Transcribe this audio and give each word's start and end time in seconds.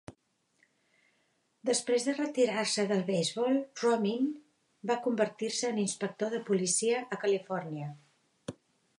Després 1.69 2.05
de 2.07 2.15
retirar-se 2.15 2.85
del 2.91 3.03
beisbol, 3.09 3.59
Romine 3.81 4.89
va 4.91 4.95
convertir-se 5.09 5.69
en 5.73 5.81
inspector 5.83 6.33
de 6.37 6.39
policia 6.49 7.03
a 7.17 7.21
Califòrnia. 7.27 7.91